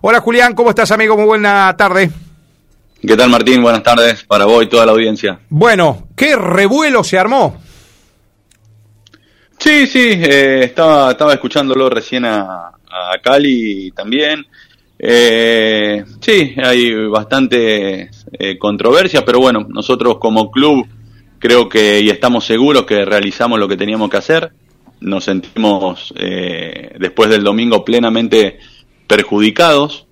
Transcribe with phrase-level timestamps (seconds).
[0.00, 1.16] Hola Julián, ¿cómo estás amigo?
[1.16, 2.10] Muy buena tarde.
[3.00, 3.62] ¿Qué tal Martín?
[3.62, 5.40] Buenas tardes para vos y toda la audiencia.
[5.48, 7.60] Bueno, ¿qué revuelo se armó?
[9.58, 14.46] Sí, sí, eh, estaba, estaba escuchándolo recién a, a Cali también.
[15.00, 20.86] Eh, sí, hay bastante eh, controversia, pero bueno, nosotros como club
[21.40, 24.52] creo que y estamos seguros que realizamos lo que teníamos que hacer.
[25.00, 28.58] Nos sentimos eh, después del domingo plenamente
[29.08, 30.06] perjudicados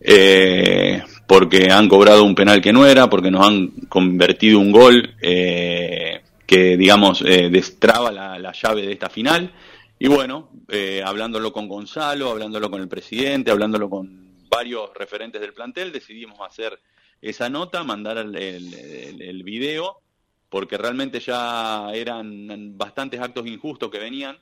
[0.00, 5.14] eh, porque han cobrado un penal que no era, porque nos han convertido un gol
[5.22, 9.52] eh, que, digamos, eh, destraba la, la, llave de esta final.
[9.98, 15.54] Y bueno, eh, hablándolo con Gonzalo, hablándolo con el presidente, hablándolo con varios referentes del
[15.54, 16.78] plantel, decidimos hacer
[17.22, 20.02] esa nota, mandar el, el, el, video,
[20.50, 24.36] porque realmente ya eran bastantes actos injustos que venían.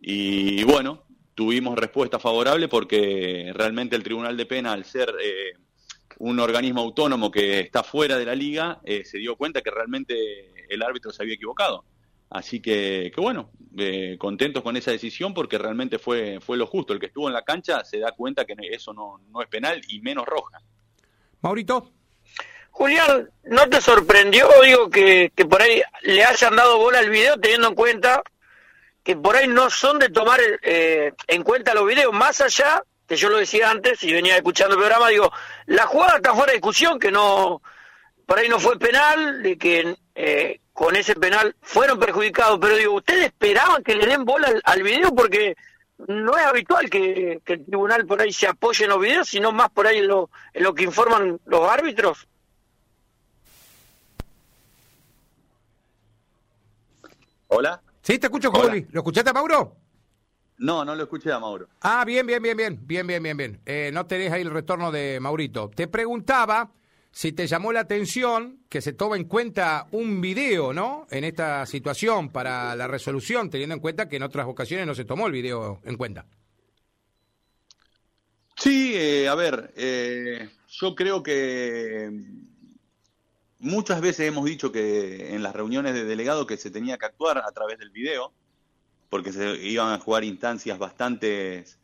[0.00, 1.04] Y bueno,
[1.38, 5.52] tuvimos respuesta favorable porque realmente el Tribunal de Pena, al ser eh,
[6.18, 10.16] un organismo autónomo que está fuera de la liga, eh, se dio cuenta que realmente
[10.68, 11.84] el árbitro se había equivocado.
[12.28, 16.92] Así que, que bueno, eh, contentos con esa decisión porque realmente fue, fue lo justo.
[16.92, 19.80] El que estuvo en la cancha se da cuenta que eso no, no es penal
[19.86, 20.58] y menos roja.
[21.40, 21.92] Maurito.
[22.72, 27.38] Julián, ¿no te sorprendió, digo, que, que por ahí le hayan dado bola al video
[27.38, 28.24] teniendo en cuenta
[29.08, 33.16] que por ahí no son de tomar eh, en cuenta los videos, más allá, que
[33.16, 35.32] yo lo decía antes y venía escuchando el programa, digo,
[35.64, 37.62] la jugada está fuera de discusión, que no,
[38.26, 42.96] por ahí no fue penal, de que eh, con ese penal fueron perjudicados, pero digo,
[42.96, 45.14] ¿ustedes esperaban que le den bola al, video?
[45.14, 45.56] Porque
[46.06, 49.52] no es habitual que, que, el tribunal por ahí se apoye en los videos, sino
[49.52, 52.28] más por ahí en lo, en lo que informan los árbitros.
[57.46, 57.80] Hola.
[58.08, 58.86] Sí, te escucho, Juli.
[58.90, 59.76] ¿Lo escuchaste a Mauro?
[60.56, 61.68] No, no lo escuché a Mauro.
[61.82, 63.60] Ah, bien, bien, bien, bien, bien, bien, bien, bien.
[63.66, 65.68] Eh, no tenés ahí el retorno de Maurito.
[65.68, 66.72] Te preguntaba
[67.10, 71.06] si te llamó la atención que se toma en cuenta un video, ¿no?
[71.10, 75.04] En esta situación para la resolución, teniendo en cuenta que en otras ocasiones no se
[75.04, 76.24] tomó el video en cuenta.
[78.56, 82.10] Sí, eh, a ver, eh, yo creo que
[83.58, 87.38] muchas veces hemos dicho que en las reuniones de delegado que se tenía que actuar
[87.38, 88.32] a través del video,
[89.10, 91.78] porque se iban a jugar instancias bastantes,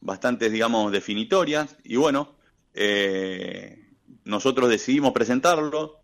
[0.00, 2.36] bastantes digamos, definitorias, y bueno,
[2.74, 3.88] eh,
[4.24, 6.00] nosotros decidimos presentarlo,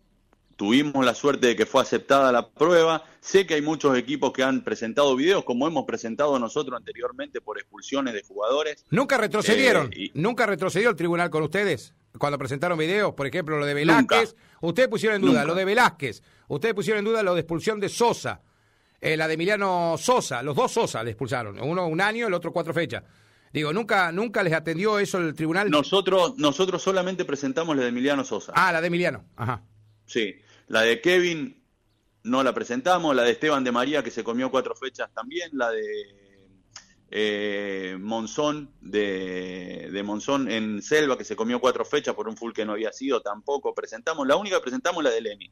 [0.55, 4.43] tuvimos la suerte de que fue aceptada la prueba, sé que hay muchos equipos que
[4.43, 8.85] han presentado videos, como hemos presentado nosotros anteriormente por expulsiones de jugadores.
[8.89, 9.91] ¿Nunca retrocedieron?
[9.93, 10.11] Eh, y...
[10.13, 11.93] ¿Nunca retrocedió el tribunal con ustedes?
[12.17, 14.57] Cuando presentaron videos, por ejemplo, lo de Velázquez, Nunca.
[14.67, 15.45] ustedes pusieron en duda Nunca.
[15.45, 18.41] lo de Velázquez, ustedes pusieron en duda lo de expulsión de Sosa,
[19.01, 22.51] eh, la de Emiliano Sosa, los dos Sosa le expulsaron, uno un año, el otro
[22.53, 23.03] cuatro fechas.
[23.51, 25.69] Digo, nunca, nunca les atendió eso el tribunal.
[25.69, 28.51] Nosotros, nosotros solamente presentamos la de Emiliano Sosa.
[28.55, 29.63] Ah, la de Emiliano, ajá.
[30.05, 30.35] Sí,
[30.67, 31.63] la de Kevin
[32.23, 35.69] no la presentamos, la de Esteban de María que se comió cuatro fechas también, la
[35.69, 36.24] de
[37.11, 42.53] eh, Monzón de, de, Monzón en Selva que se comió cuatro fechas por un full
[42.53, 44.27] que no había sido, tampoco presentamos.
[44.27, 45.51] La única que presentamos la de Lemi,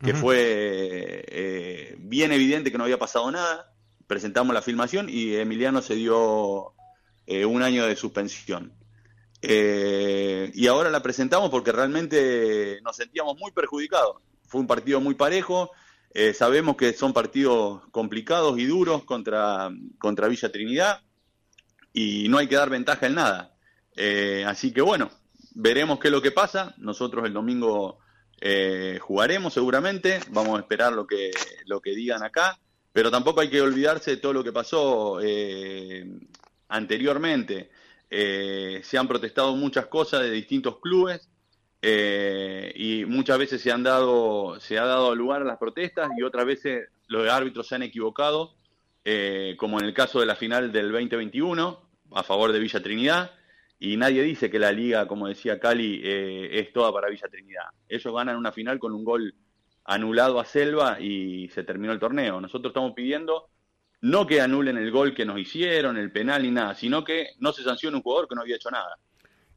[0.00, 0.20] que uh -huh.
[0.20, 3.72] fue eh, bien evidente que no había pasado nada.
[4.06, 6.72] Presentamos la filmación y Emiliano se dio
[7.26, 8.72] eh, un año de suspensión.
[9.42, 14.16] Eh, y ahora la presentamos porque realmente nos sentíamos muy perjudicados.
[14.46, 15.70] Fue un partido muy parejo.
[16.14, 21.02] Eh, sabemos que son partidos complicados y duros contra, contra Villa Trinidad
[21.92, 23.56] y no hay que dar ventaja en nada.
[23.96, 25.10] Eh, así que bueno,
[25.54, 26.74] veremos qué es lo que pasa.
[26.78, 27.98] Nosotros el domingo
[28.40, 30.20] eh, jugaremos seguramente.
[30.30, 31.30] Vamos a esperar lo que,
[31.66, 32.58] lo que digan acá.
[32.92, 35.20] Pero tampoco hay que olvidarse de todo lo que pasó
[36.68, 37.70] anteriormente.
[38.10, 41.28] Eh, se han protestado muchas cosas de distintos clubes
[41.80, 46.22] eh, y muchas veces se han dado se ha dado lugar a las protestas y
[46.22, 48.54] otras veces los árbitros se han equivocado
[49.04, 51.80] eh, como en el caso de la final del 2021
[52.12, 53.30] a favor de Villa Trinidad.
[53.80, 57.66] Y nadie dice que la liga como decía Cali eh, es toda para Villa Trinidad.
[57.88, 59.34] Ellos ganan una final con un gol
[59.84, 62.40] anulado a Selva y se terminó el torneo.
[62.40, 63.50] Nosotros estamos pidiendo
[64.00, 67.52] no que anulen el gol que nos hicieron, el penal ni nada, sino que no
[67.52, 68.98] se sancione un jugador que no había hecho nada.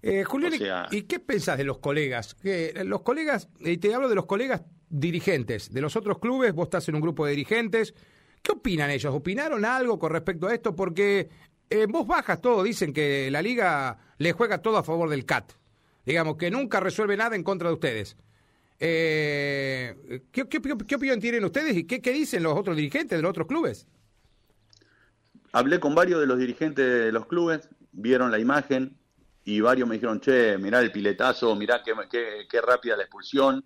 [0.01, 2.35] Eh, Julián, o sea, ¿y qué pensás de los colegas?
[2.35, 6.65] Que los colegas, y te hablo de los colegas dirigentes, de los otros clubes, vos
[6.65, 7.93] estás en un grupo de dirigentes,
[8.41, 9.13] ¿qué opinan ellos?
[9.13, 10.75] ¿Opinaron algo con respecto a esto?
[10.75, 11.29] Porque
[11.69, 15.53] en voz bajas todo dicen que la liga le juega todo a favor del CAT.
[16.03, 18.17] Digamos, que nunca resuelve nada en contra de ustedes.
[18.79, 23.21] Eh, ¿qué, qué, qué, opinión tienen ustedes y qué, qué dicen los otros dirigentes de
[23.21, 23.87] los otros clubes?
[25.51, 28.97] hablé con varios de los dirigentes de los clubes, vieron la imagen,
[29.43, 33.63] y varios me dijeron, che, mirá el piletazo, mirá qué, qué, rápida la expulsión.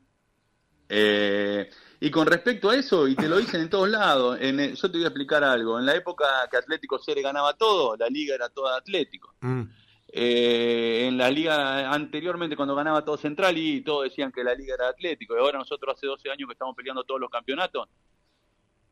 [0.87, 1.69] Eh,
[1.99, 4.97] y con respecto a eso, y te lo dicen en todos lados, en, yo te
[4.97, 5.79] voy a explicar algo.
[5.79, 9.33] En la época que Atlético Cere ganaba todo, la liga era toda Atlético.
[9.41, 9.63] Mm.
[10.07, 14.75] Eh, en la liga anteriormente, cuando ganaba todo Central, y todos decían que la liga
[14.75, 15.35] era Atlético.
[15.35, 17.89] Y ahora nosotros hace 12 años que estamos peleando todos los campeonatos.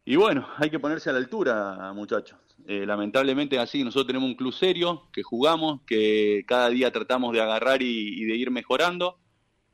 [0.03, 2.37] Y bueno, hay que ponerse a la altura, muchachos.
[2.65, 7.41] Eh, lamentablemente así, nosotros tenemos un club serio, que jugamos, que cada día tratamos de
[7.41, 9.19] agarrar y de ir mejorando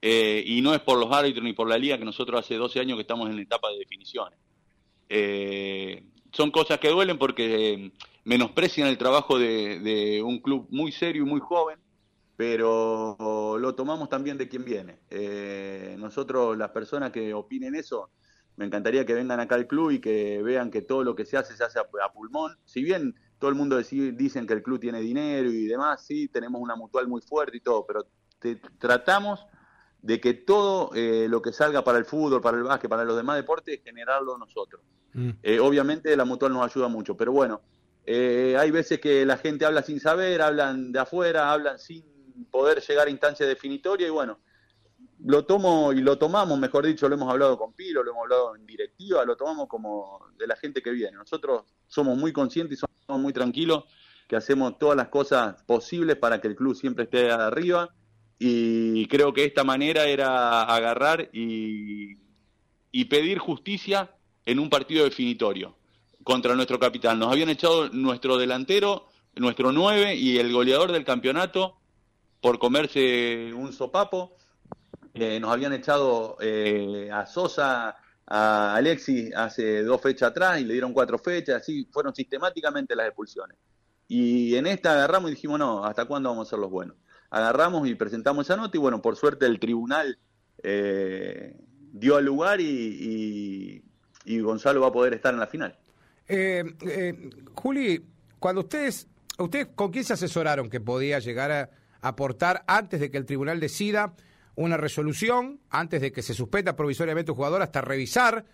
[0.01, 2.79] eh, y no es por los árbitros ni por la liga que nosotros hace 12
[2.79, 4.39] años que estamos en la etapa de definiciones.
[5.09, 7.91] Eh, son cosas que duelen porque eh,
[8.23, 11.79] menosprecian el trabajo de, un club muy serio y muy joven,
[12.37, 14.99] pero lo tomamos también de quien viene.
[15.97, 18.09] nosotros, las personas que opinen eso,
[18.59, 21.37] me encantaría que vengan acá al club y que vean que todo lo que se
[21.37, 22.57] hace se hace a, pulmón.
[22.65, 26.27] Si bien todo el mundo dice, dicen que el club tiene dinero y demás, sí,
[26.27, 28.05] tenemos una mutual muy fuerte y todo, pero
[28.77, 29.45] tratamos
[30.01, 33.15] de que todo eh, lo que salga para el fútbol, para el básquet, para los
[33.15, 34.81] demás deportes, generarlo nosotros.
[35.13, 35.29] Mm.
[35.41, 37.61] Eh, obviamente la mutual nos ayuda mucho, pero bueno,
[38.05, 42.03] eh, hay veces que la gente habla sin saber, hablan de afuera, hablan sin
[42.51, 44.39] poder llegar a instancia definitoria y bueno,
[45.25, 48.55] lo tomo y lo tomamos, mejor dicho, lo hemos hablado con Piro, lo hemos hablado
[48.55, 51.17] en directiva, lo tomamos como de la gente que viene.
[51.17, 53.83] Nosotros somos muy conscientes y somos muy tranquilos
[54.27, 57.89] que hacemos todas las cosas posibles para que el club siempre esté arriba
[58.39, 62.17] y creo que esta manera era agarrar y,
[63.09, 64.11] pedir justicia
[64.45, 65.75] en un partido definitorio
[66.23, 67.17] contra nuestro capitán.
[67.17, 71.77] Nos habían echado nuestro delantero, nuestro 9 y el goleador del campeonato
[72.39, 74.37] por comerse un sopapo.
[75.19, 77.95] Eh, nos habían echado eh, a Sosa,
[78.25, 83.07] a Alexis hace dos fechas atrás y le dieron cuatro fechas, así fueron sistemáticamente las
[83.07, 83.57] expulsiones.
[84.07, 86.95] Y en esta agarramos y dijimos, no, ¿hasta cuándo vamos a ser los buenos?
[87.31, 90.17] agarramos y presentamos esa nota y bueno, por suerte el tribunal
[90.63, 91.55] eh,
[91.91, 93.83] dio al lugar y,
[94.25, 95.77] Gonzalo va a poder estar en la final.
[97.53, 98.03] Juli,
[98.39, 99.07] cuando ustedes,
[99.37, 101.69] ustedes con quién se asesoraron que podía llegar a
[102.01, 104.13] aportar antes de que el tribunal decida
[104.63, 108.45] una resolución, antes de que se suspenda provisoriamente un jugador hasta revisar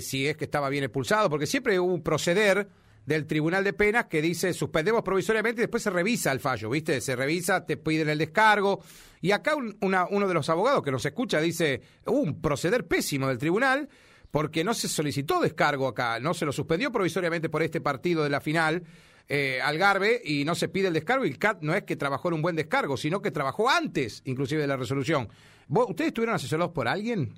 [0.00, 2.66] si es que estaba bien expulsado, porque siempre hubo un proceder
[3.04, 7.00] del Tribunal de Penas que dice suspendemos provisoriamente y después se revisa el fallo, ¿viste?
[7.02, 8.82] Se revisa, te piden el descargo.
[9.20, 13.36] Y acá uno de los abogados que nos escucha dice, hubo un proceder pésimo del
[13.36, 13.88] tribunal
[14.30, 18.30] porque no se solicitó descargo acá, no se lo suspendió provisoriamente por este partido de
[18.30, 18.82] la final.
[19.28, 22.28] Eh, Algarve y no se pide el descargo y el CAT no es que trabajó
[22.28, 25.28] en un buen descargo, sino que trabajó antes inclusive de la resolución.
[25.68, 27.34] ¿Ustedes estuvieron asesorados por alguien?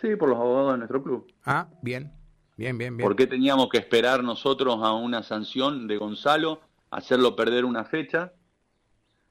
[0.00, 1.32] Sí, por los abogados de nuestro club.
[1.44, 2.12] Ah, bien.
[2.56, 3.08] Bien, bien, bien.
[3.08, 6.60] ¿Por qué teníamos que esperar nosotros a una sanción de Gonzalo,
[6.90, 8.32] hacerlo perder una fecha,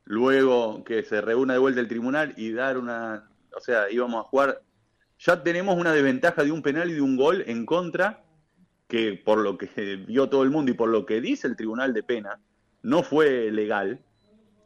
[0.06, 4.28] luego que se reúna de vuelta el tribunal y dar una, o sea, íbamos a
[4.28, 4.62] jugar,
[5.20, 8.24] ya tenemos una desventaja de un penal y de un gol en contra,
[8.92, 11.94] que por lo que vio todo el mundo y por lo que dice el tribunal
[11.94, 12.42] de pena,
[12.84, 14.02] no fue legal,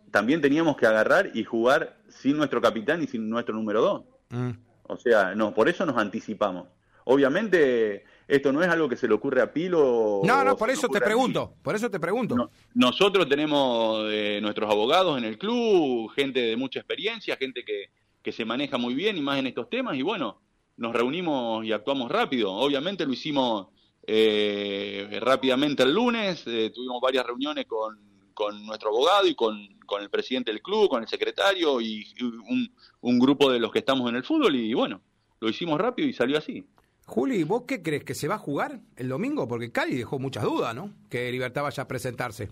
[0.10, 4.04] también teníamos que agarrar y jugar sin nuestro capitán y sin nuestro número dos.
[4.30, 4.58] Mm.
[4.88, 6.68] O sea, no, por eso nos anticipamos.
[7.04, 10.22] Obviamente esto no es algo que se le ocurre a Pilo.
[10.24, 12.50] No, no, por eso te pregunto, por eso te pregunto.
[12.74, 17.92] nosotros tenemos eh, nuestros abogados en el club, gente de mucha experiencia, gente que,
[18.24, 20.42] que se maneja muy bien y más en estos temas, y bueno,
[20.78, 22.52] nos reunimos y actuamos rápido.
[22.52, 23.68] Obviamente lo hicimos
[24.08, 28.00] eh, rápidamente el lunes, eh, tuvimos varias reuniones con,
[28.34, 32.74] con nuestro abogado y con, con, el presidente del club, con el secretario y un,
[33.02, 35.02] un grupo de los que estamos en el fútbol, y bueno,
[35.40, 36.66] lo hicimos rápido y salió así.
[37.06, 38.04] Juli, ¿vos qué crees?
[38.04, 39.48] ¿Que se va a jugar el domingo?
[39.48, 40.92] Porque Cali dejó muchas dudas, ¿no?
[41.10, 42.50] Que Libertad vaya a presentarse.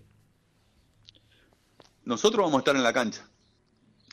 [2.06, 3.28] Nosotros vamos a estar en la cancha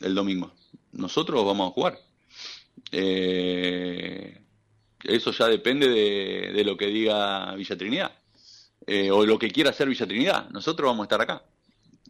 [0.01, 0.53] el domingo.
[0.93, 1.99] Nosotros vamos a jugar.
[2.91, 4.41] Eh,
[5.05, 8.13] eso ya depende de, lo que diga Villa Trinidad.
[8.87, 10.49] Eh, o lo que quiera hacer Villa Trinidad.
[10.51, 11.45] Nosotros vamos a estar acá.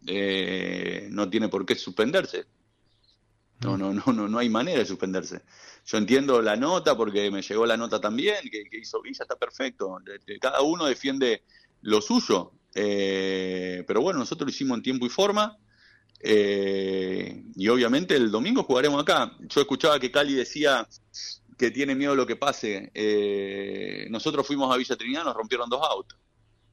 [0.07, 2.45] Eh, no tiene por qué suspenderse.
[3.61, 5.43] No, no, no, no, no hay manera de suspenderse.
[5.85, 9.97] Yo entiendo la nota porque me llegó la nota también que, hizo Villa, está perfecto.
[10.39, 11.43] Cada uno defiende
[11.81, 12.53] lo suyo.
[12.73, 15.57] Eh, pero bueno, nosotros lo hicimos en tiempo y forma.
[16.23, 19.35] Eh, y obviamente el domingo jugaremos acá.
[19.41, 20.87] Yo escuchaba que Cali decía
[21.61, 22.89] que tiene miedo a lo que pase.
[22.95, 26.17] Eh, nosotros fuimos a Villa Trinidad, nos rompieron dos autos.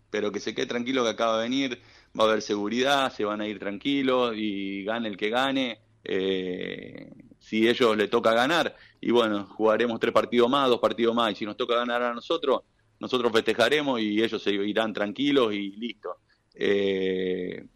[0.09, 1.83] Pero que se quede tranquilo que acaba de venir,
[2.19, 7.13] va a haber seguridad, se van a ir tranquilos y gane el que gane eh,
[7.39, 11.35] si ellos le toca ganar, y bueno, jugaremos tres partidos más, dos partidos más, y
[11.35, 12.63] si nos toca ganar a nosotros,
[12.99, 16.17] nosotros festejaremos y ellos se irán tranquilos y listo.
[16.55, 17.67] Eh,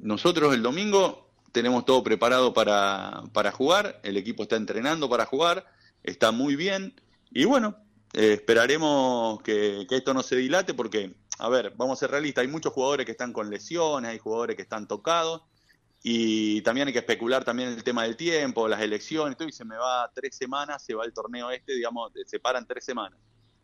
[0.00, 5.64] nosotros el domingo tenemos todo preparado para, para jugar, el equipo está entrenando para jugar,
[6.06, 6.94] está muy bien
[7.30, 7.76] y bueno,
[8.12, 12.48] eh, esperaremos que, esto no se dilate porque, a ver, vamos a ser realistas, hay
[12.48, 15.42] muchos jugadores que están con lesiones, hay jugadores que están tocados
[16.02, 19.64] y también hay que especular también el tema del tiempo, las elecciones, todo, y se
[19.64, 23.18] me va tres semanas, se va el torneo este, digamos, se paran tres semanas.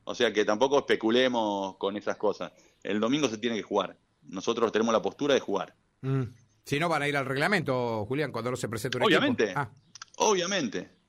[0.04, 2.52] O sea que tampoco especulemos con esas cosas.
[2.82, 3.96] El domingo se tiene que jugar.
[4.22, 5.74] Nosotros tenemos la postura de jugar.
[6.00, 6.24] Mm.
[6.64, 9.52] Si no, van a ir al reglamento, Julián, cuando no se presente un Obviamente.
[9.54, 9.70] Ah.
[10.18, 11.01] Obviamente.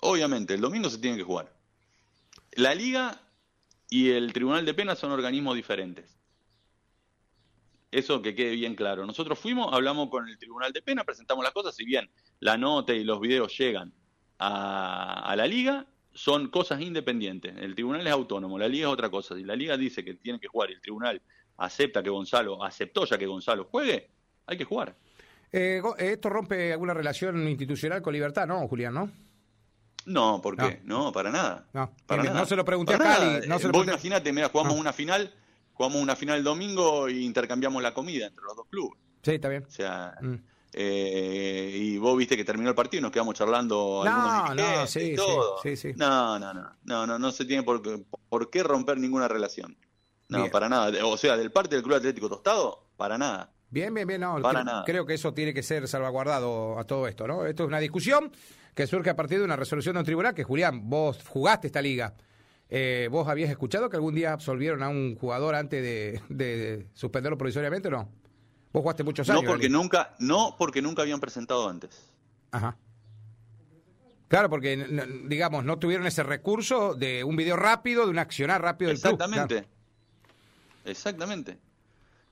[0.00, 0.54] Obviamente.
[0.54, 1.52] El domingo se tiene que jugar.
[2.52, 3.20] La liga
[3.88, 6.16] y el tribunal de penas son organismos diferentes.
[7.90, 9.04] Eso que quede bien claro.
[9.04, 12.94] Nosotros fuimos, hablamos con el tribunal de pena, presentamos las cosas, si bien la nota
[12.94, 13.92] y los videos llegan
[14.38, 17.56] a, la liga, son cosas independientes.
[17.58, 19.34] El tribunal es autónomo, la liga es otra cosa.
[19.34, 21.20] Si la liga dice que tiene que jugar y el tribunal
[21.56, 24.08] acepta que Gonzalo, aceptó ya que Gonzalo juegue,
[24.46, 24.94] hay que jugar.
[25.52, 28.46] Eh, ¿Esto rompe alguna relación institucional con Libertad?
[28.46, 29.10] No, Julián, ¿no?
[30.06, 30.80] No, ¿por qué?
[30.84, 31.66] No, para nada.
[31.72, 33.46] No, no se lo pregunté a Cali.
[33.46, 35.32] No se lo Vos imaginate, mira, jugamos una final,
[35.74, 38.98] jugamos una final el domingo y intercambiamos la comida entre los dos clubes.
[39.22, 39.64] Sí, está bien.
[39.64, 40.34] O sea, mm.
[40.72, 45.14] eh, y vos viste que terminó el partido y nos quedamos charlando no, no, sí,
[45.62, 47.82] Sí, sí, No, no, no, no, no, no se tiene por,
[48.28, 49.76] por qué romper ninguna relación.
[50.28, 51.04] No, para nada.
[51.06, 53.52] O sea, del parte del Club Atlético Tostado, para nada.
[53.68, 54.40] Bien, bien, bien, no.
[54.40, 54.84] Para nada.
[54.84, 57.46] Creo que eso tiene que ser salvaguardado a todo esto, ¿no?
[57.46, 58.30] Esto es una discusión
[58.74, 61.82] que surge a partir de una resolución de un tribunal que, Julián, vos jugaste esta
[61.82, 62.14] liga.
[62.68, 67.88] Eh, ¿Vos habías escuchado que algún día absolvieron a un jugador antes de, suspenderlo provisoriamente
[67.88, 68.08] o no?
[68.72, 69.42] Vos jugaste muchos años.
[69.42, 72.10] No, porque nunca, no porque nunca habían presentado antes.
[72.52, 72.76] Ajá.
[74.28, 74.76] Claro, porque,
[75.24, 79.66] digamos, no tuvieron ese recurso de un video rápido, de un accionar rápido del Exactamente.
[80.84, 81.58] Exactamente.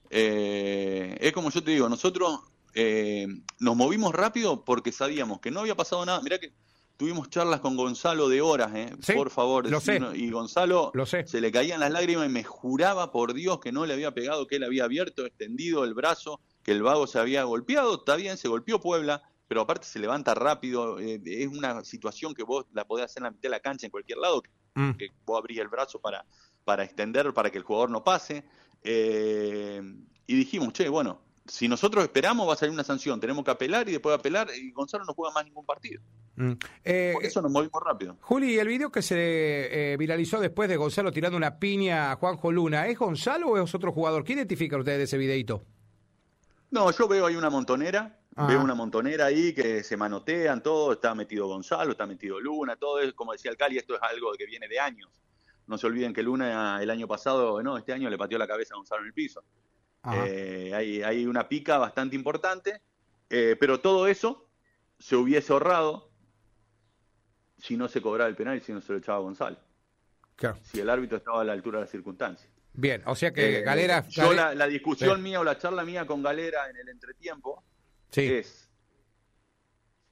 [0.09, 2.39] Eh, es como yo te digo, nosotros
[2.73, 3.27] eh,
[3.59, 6.21] nos movimos rápido porque sabíamos que no había pasado nada.
[6.21, 6.53] Mirá que
[6.97, 9.69] tuvimos charlas con Gonzalo de horas, eh, por favor.
[9.69, 9.99] Lo sé.
[10.15, 10.91] Y Gonzalo
[11.25, 14.47] se le caían las lágrimas y me juraba por Dios que no le había pegado,
[14.47, 17.95] que él había abierto, extendido el brazo, que el vago se había golpeado.
[17.95, 20.99] Está bien, se golpeó Puebla, pero aparte se levanta rápido.
[20.99, 23.87] Eh, es una situación que vos la podés hacer en la mitad de la cancha
[23.87, 24.97] en cualquier lado, que, mm.
[24.97, 26.25] que vos abrís el brazo para,
[26.65, 28.43] para extender, para que el jugador no pase.
[28.83, 29.81] Eh,
[30.27, 33.87] y dijimos, che, bueno, si nosotros esperamos va a salir una sanción, tenemos que apelar
[33.89, 36.01] y después de apelar y Gonzalo no juega más ningún partido.
[36.35, 36.53] Mm.
[36.83, 38.17] Eh, Por eso nos movimos rápido.
[38.21, 42.51] Juli, el video que se eh, viralizó después de Gonzalo tirando una piña a Juanjo
[42.51, 44.23] Luna, ¿es Gonzalo o es otro jugador?
[44.23, 45.63] ¿Quién identifica ustedes de ese videito?
[46.71, 48.47] No, yo veo ahí una montonera, ah.
[48.47, 52.99] veo una montonera ahí que se manotean, todo, está metido Gonzalo, está metido Luna, todo
[52.99, 55.09] es, como decía el Cali, esto es algo que viene de años.
[55.65, 58.75] No se olviden que Luna el año pasado, no, este año le pateó la cabeza
[58.75, 59.43] a Gonzalo en el piso.
[60.13, 62.81] Eh, hay, hay, una pica bastante importante,
[63.29, 64.47] eh, pero todo eso
[64.97, 66.09] se hubiese ahorrado
[67.57, 69.57] si no se cobraba el penal y si no se lo echaba a Gonzalo.
[70.63, 72.49] Si el árbitro estaba a la altura de las circunstancias.
[72.73, 74.07] Bien, o sea que eh, Galera...
[74.07, 77.63] Yo la, discusión mía o la charla mía con Galera en el entretiempo
[78.13, 78.69] es,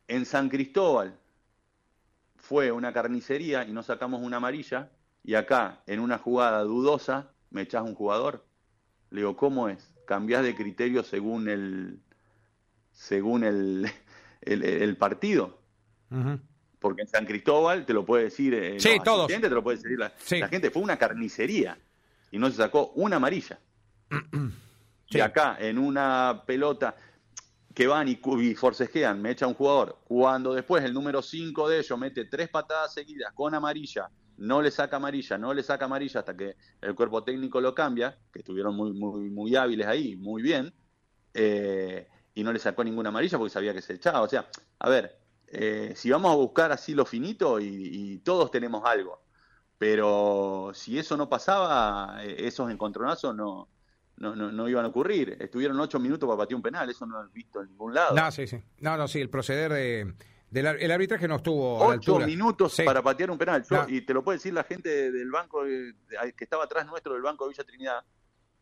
[0.07, 1.17] en San Cristóbal
[2.35, 4.91] fue una carnicería y no sacamos una amarilla,
[5.23, 8.46] y acá, en una jugada dudosa, me echás un jugador.
[9.11, 9.89] Le digo, ¿cómo es?
[10.05, 11.99] ¿Cambiás de criterio según el
[12.91, 13.89] según el,
[14.41, 15.59] el, partido?
[16.79, 19.27] Porque en San Cristóbal te lo puede decir eh, sí, todos.
[19.27, 20.11] te lo puede decir la,
[20.47, 20.71] gente.
[20.71, 21.77] Fue una carnicería
[22.31, 23.59] y no se sacó una amarilla.
[25.09, 26.93] Y acá, en una pelota
[27.73, 29.99] que van y, y, forcejean, me echa un jugador.
[30.03, 34.71] Cuando después el número 5 de ellos mete tres patadas seguidas con amarilla no le
[34.71, 38.75] saca amarilla, no le saca amarilla hasta que el cuerpo técnico lo cambia, que estuvieron
[38.75, 40.73] muy, muy, muy hábiles ahí, muy bien,
[41.33, 44.21] eh, y no le sacó ninguna amarilla porque sabía que se echaba.
[44.21, 44.47] O sea,
[44.79, 49.23] a ver, eh, si vamos a buscar así lo finito y, todos tenemos algo,
[49.77, 53.69] pero si eso no pasaba, eh, esos encontronazos no,
[54.17, 55.37] no, no, no, iban a ocurrir.
[55.39, 58.15] Estuvieron ocho minutos para patear un penal, eso no lo he visto en ningún lado.
[58.15, 58.61] No, sí, sí.
[58.79, 60.13] No, no, sí, el proceder de
[60.53, 62.25] el arbitraje no estuvo a la altura.
[62.25, 63.63] minutos para patear un penal.
[63.87, 67.45] Y te lo puede decir la gente del banco que estaba atrás nuestro del banco
[67.45, 68.03] de Villa Trinidad,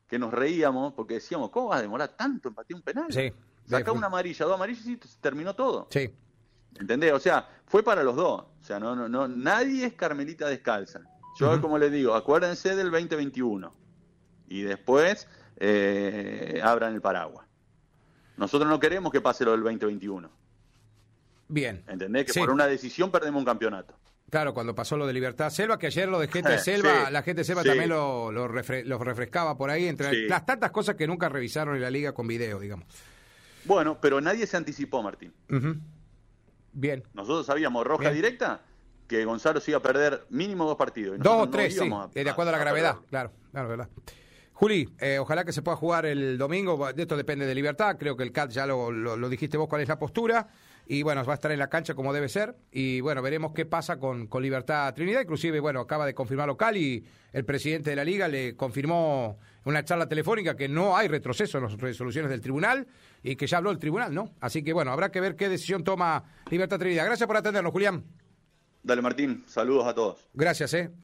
[0.08, 3.12] que nos reíamos porque decíamos, ¿cómo vas a demorar tanto en patear un penal?
[3.12, 3.32] Sí.
[3.68, 5.88] Sacá una amarilla, dos amarillas y terminó todo.
[5.90, 6.12] Sí.
[6.80, 7.14] ¿Entendés?
[7.14, 8.42] O sea, fue para los dos.
[8.42, 11.02] O sea, no, no, no, nadie es Carmelita descalza.
[11.38, 13.74] Yo, como les digo, acuérdense del 2021.
[14.48, 15.28] Y después
[15.58, 17.48] eh, abran el paraguas.
[18.38, 20.30] Nosotros no queremos que pase lo del 2021.
[21.48, 21.84] Bien.
[21.88, 22.32] ¿Entendés?
[22.32, 23.96] Que por una decisión perdemos un campeonato.
[24.30, 27.44] Claro, cuando pasó lo de Libertad Selva, que ayer lo de gente Selva, la gente
[27.44, 31.82] Selva también lo, lo, refrescaba por ahí, entre las tantas cosas que nunca revisaron en
[31.82, 32.86] la liga con video, digamos.
[33.66, 35.34] Bueno, pero nadie se anticipó, Martín.
[36.74, 37.04] Bien.
[37.14, 38.62] Nosotros sabíamos roja directa
[39.08, 41.20] que Gonzalo se iba a perder mínimo dos partidos.
[41.20, 43.90] Dos o tres, sí, de acuerdo a, la gravedad, claro, claro, verdad.
[44.54, 48.16] Juli, eh, ojalá que se pueda jugar el domingo, de esto depende de libertad, creo
[48.16, 50.48] que el CAT ya lo, lo, dijiste vos cuál es la postura,
[50.88, 53.66] y bueno, va a estar en la cancha como debe ser, y bueno, veremos qué
[53.66, 58.04] pasa con, con Libertad Trinidad, inclusive, bueno, acaba de confirmarlo Cali, el presidente de la
[58.04, 62.42] liga le confirmó en una charla telefónica que no hay retroceso en las resoluciones del
[62.42, 62.88] tribunal,
[63.24, 64.32] y que ya habló el tribunal, ¿no?
[64.40, 67.06] Así que bueno, habrá que ver qué decisión toma Libertad Trinidad.
[67.06, 68.04] Gracias por atendernos, Julián.
[68.84, 70.30] Dale, Martín, saludos a todos.
[70.36, 70.92] Gracias, eh.